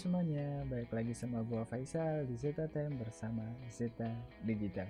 [0.00, 4.08] semuanya, baik lagi sama gua Faisal di Zeta Time bersama Zeta
[4.48, 4.88] Digital.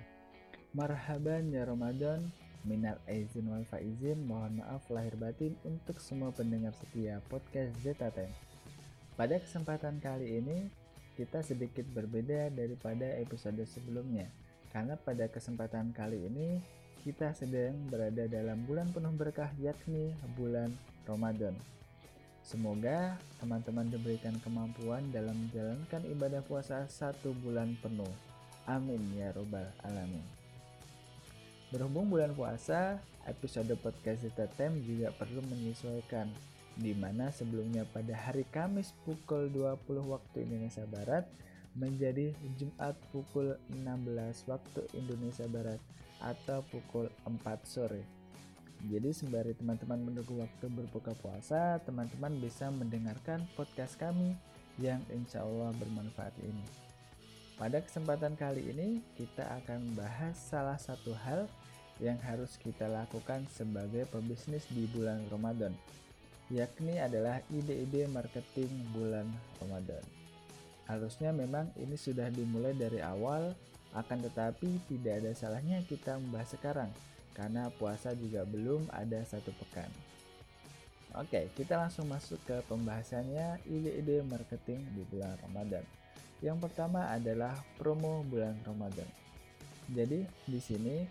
[0.71, 2.31] Marhaban ya Ramadan,
[2.63, 8.31] minal aizin wal faizin, mohon maaf lahir batin untuk semua pendengar setia podcast Zeta Time.
[9.19, 10.71] Pada kesempatan kali ini,
[11.19, 14.31] kita sedikit berbeda daripada episode sebelumnya,
[14.71, 16.63] karena pada kesempatan kali ini
[17.03, 20.71] kita sedang berada dalam bulan penuh berkah yakni bulan
[21.03, 21.51] Ramadan.
[22.41, 28.09] Semoga teman-teman diberikan kemampuan dalam menjalankan ibadah puasa satu bulan penuh.
[28.65, 30.25] Amin ya robbal alamin.
[31.71, 36.27] Berhubung bulan puasa, episode podcast Zeta Tem juga perlu menyesuaikan
[36.75, 41.29] di mana sebelumnya pada hari Kamis pukul 20 waktu Indonesia Barat
[41.77, 45.79] menjadi Jumat pukul 16 waktu Indonesia Barat
[46.19, 48.20] atau pukul 4 sore.
[48.89, 54.33] Jadi sembari teman-teman menunggu waktu berbuka puasa, teman-teman bisa mendengarkan podcast kami
[54.81, 56.65] yang insya Allah bermanfaat ini.
[57.61, 61.45] Pada kesempatan kali ini, kita akan membahas salah satu hal
[62.01, 65.77] yang harus kita lakukan sebagai pebisnis di bulan Ramadan,
[66.49, 69.29] yakni adalah ide-ide marketing bulan
[69.61, 70.01] Ramadan.
[70.89, 73.53] Harusnya memang ini sudah dimulai dari awal,
[73.93, 76.89] akan tetapi tidak ada salahnya kita membahas sekarang
[77.33, 79.89] karena puasa juga belum ada satu pekan.
[81.19, 85.83] Oke, kita langsung masuk ke pembahasannya ide-ide marketing di bulan Ramadan.
[86.39, 89.05] Yang pertama adalah promo bulan Ramadan.
[89.91, 91.03] Jadi di sini,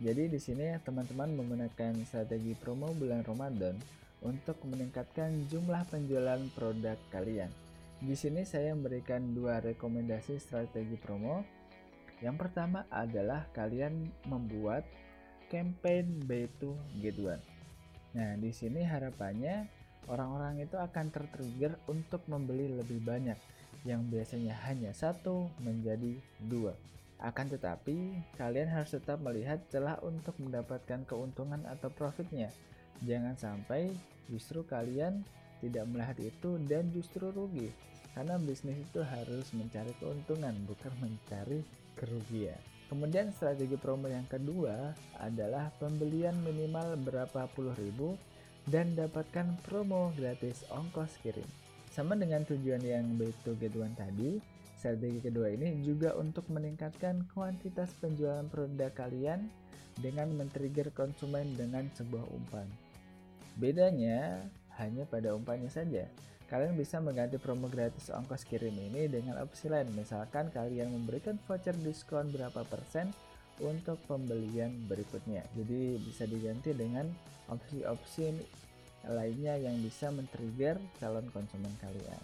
[0.00, 3.76] jadi di sini teman-teman menggunakan strategi promo bulan Ramadan
[4.24, 7.52] untuk meningkatkan jumlah penjualan produk kalian.
[8.02, 11.44] Di sini saya memberikan dua rekomendasi strategi promo.
[12.18, 14.82] Yang pertama adalah kalian membuat
[15.52, 16.72] campaign buy to
[17.04, 17.44] get one.
[18.16, 19.68] Nah, di sini harapannya
[20.08, 23.36] orang-orang itu akan tertrigger untuk membeli lebih banyak
[23.84, 26.16] yang biasanya hanya satu menjadi
[26.48, 26.72] dua.
[27.22, 32.50] Akan tetapi, kalian harus tetap melihat celah untuk mendapatkan keuntungan atau profitnya.
[33.06, 33.94] Jangan sampai
[34.26, 35.22] justru kalian
[35.62, 37.70] tidak melihat itu dan justru rugi.
[38.12, 41.62] Karena bisnis itu harus mencari keuntungan, bukan mencari
[41.94, 42.71] kerugian.
[42.92, 48.20] Kemudian strategi promo yang kedua adalah pembelian minimal berapa puluh ribu
[48.68, 51.48] dan dapatkan promo gratis ongkos kirim.
[51.88, 54.44] Sama dengan tujuan yang buy to get one tadi,
[54.76, 59.48] strategi kedua ini juga untuk meningkatkan kuantitas penjualan produk kalian
[59.96, 62.68] dengan men-trigger konsumen dengan sebuah umpan.
[63.56, 64.36] Bedanya
[64.76, 66.12] hanya pada umpannya saja.
[66.52, 69.88] Kalian bisa mengganti promo gratis ongkos kirim ini dengan opsi lain.
[69.96, 73.08] Misalkan kalian memberikan voucher diskon berapa persen
[73.64, 75.48] untuk pembelian berikutnya.
[75.56, 77.08] Jadi bisa diganti dengan
[77.48, 78.36] opsi-opsi
[79.08, 82.20] lainnya yang bisa men-trigger calon konsumen kalian.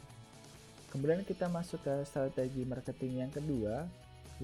[0.92, 3.88] Kemudian kita masuk ke strategi marketing yang kedua,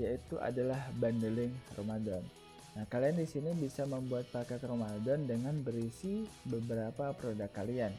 [0.01, 2.25] yaitu adalah bundling Ramadan.
[2.73, 7.93] Nah, kalian di sini bisa membuat paket Ramadan dengan berisi beberapa produk kalian.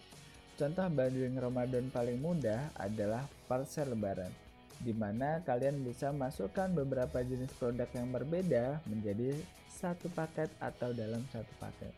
[0.55, 4.31] Contoh bundling Ramadan paling mudah adalah parcel lebaran,
[4.79, 9.35] di mana kalian bisa masukkan beberapa jenis produk yang berbeda menjadi
[9.67, 11.91] satu paket atau dalam satu paket.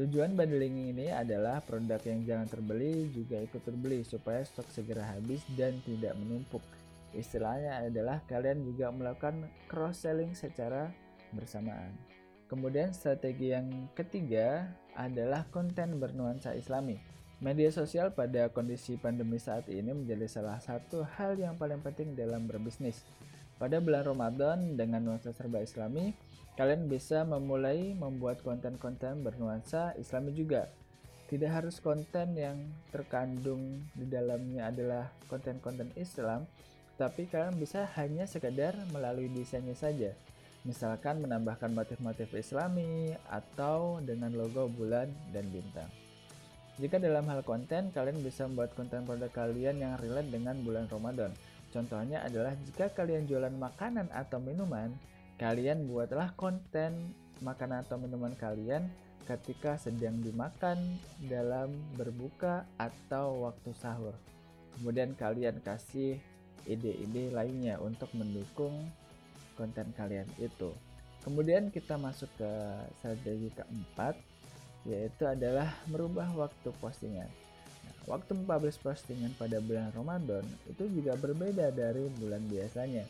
[0.00, 5.44] Tujuan bundling ini adalah produk yang jangan terbeli juga ikut terbeli supaya stok segera habis
[5.52, 6.64] dan tidak menumpuk.
[7.12, 10.88] Istilahnya adalah kalian juga melakukan cross selling secara
[11.36, 11.92] bersamaan.
[12.48, 17.17] Kemudian strategi yang ketiga adalah konten bernuansa islami.
[17.38, 22.50] Media sosial pada kondisi pandemi saat ini menjadi salah satu hal yang paling penting dalam
[22.50, 23.06] berbisnis.
[23.62, 26.18] Pada bulan Ramadan dengan nuansa serba islami,
[26.58, 30.66] kalian bisa memulai membuat konten-konten bernuansa islami juga.
[31.30, 32.58] Tidak harus konten yang
[32.90, 36.42] terkandung di dalamnya adalah konten-konten Islam,
[36.98, 40.10] tapi kalian bisa hanya sekedar melalui desainnya saja.
[40.66, 46.07] Misalkan menambahkan motif-motif islami atau dengan logo bulan dan bintang.
[46.78, 51.34] Jika dalam hal konten, kalian bisa membuat konten produk kalian yang relate dengan bulan Ramadan.
[51.74, 54.94] Contohnya adalah jika kalian jualan makanan atau minuman,
[55.42, 57.10] kalian buatlah konten
[57.42, 58.86] makanan atau minuman kalian
[59.26, 60.78] ketika sedang dimakan
[61.26, 64.14] dalam berbuka atau waktu sahur.
[64.78, 66.22] Kemudian kalian kasih
[66.62, 68.86] ide-ide lainnya untuk mendukung
[69.58, 70.70] konten kalian itu.
[71.26, 72.50] Kemudian kita masuk ke
[73.02, 74.14] strategi keempat,
[74.86, 77.26] yaitu adalah merubah waktu postingan.
[77.86, 83.04] Nah, waktu mempublish postingan pada bulan Ramadan itu juga berbeda dari bulan biasanya.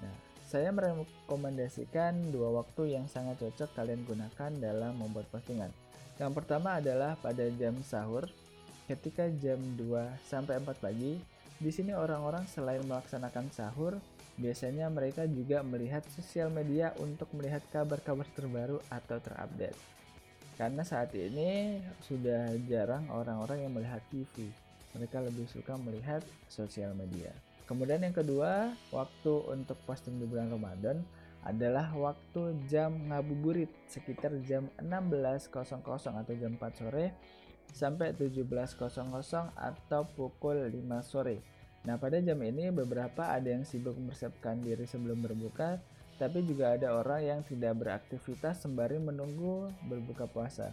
[0.00, 0.14] Nah,
[0.48, 5.72] saya merekomendasikan dua waktu yang sangat cocok kalian gunakan dalam membuat postingan.
[6.14, 8.30] Yang pertama adalah pada jam sahur
[8.86, 11.18] ketika jam 2 sampai 4 pagi
[11.54, 13.96] Di sini orang-orang selain melaksanakan sahur,
[14.34, 19.78] biasanya mereka juga melihat sosial media untuk melihat kabar-kabar terbaru atau terupdate.
[20.54, 24.50] Karena saat ini sudah jarang orang-orang yang melihat TV.
[24.94, 27.34] Mereka lebih suka melihat sosial media.
[27.66, 31.02] Kemudian yang kedua, waktu untuk posting di bulan Ramadan
[31.42, 35.50] adalah waktu jam ngabuburit sekitar jam 16.00
[35.92, 37.12] atau jam 4 sore
[37.74, 38.46] sampai 17.00
[39.52, 41.42] atau pukul 5 sore.
[41.84, 45.82] Nah, pada jam ini beberapa ada yang sibuk mempersiapkan diri sebelum berbuka,
[46.24, 50.72] tapi juga ada orang yang tidak beraktivitas sembari menunggu berbuka puasa.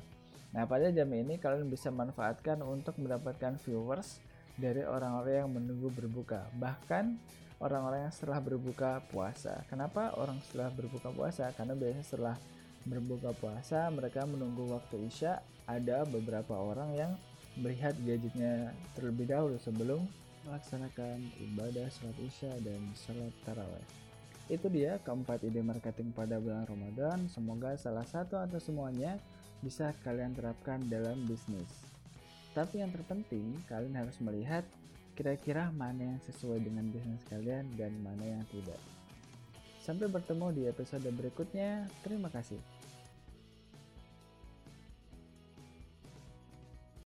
[0.56, 4.24] Nah, pada jam ini kalian bisa manfaatkan untuk mendapatkan viewers
[4.56, 7.20] dari orang-orang yang menunggu berbuka, bahkan
[7.60, 9.60] orang-orang yang setelah berbuka puasa.
[9.68, 11.52] Kenapa orang setelah berbuka puasa?
[11.52, 12.36] Karena biasanya setelah
[12.88, 15.44] berbuka puasa mereka menunggu waktu isya.
[15.68, 17.12] Ada beberapa orang yang
[17.60, 20.08] melihat gadgetnya terlebih dahulu sebelum
[20.48, 21.22] melaksanakan
[21.52, 24.11] ibadah sholat isya dan sholat taraweh.
[24.52, 27.24] Itu dia keempat ide marketing pada bulan Ramadan.
[27.32, 29.16] Semoga salah satu atau semuanya
[29.64, 31.72] bisa kalian terapkan dalam bisnis.
[32.52, 34.68] Tapi yang terpenting, kalian harus melihat
[35.16, 38.80] kira-kira mana yang sesuai dengan bisnis kalian dan mana yang tidak.
[39.80, 41.88] Sampai bertemu di episode berikutnya.
[42.04, 42.60] Terima kasih.